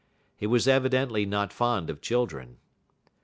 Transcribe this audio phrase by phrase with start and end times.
[0.35, 2.57] He was evidently not fond of children.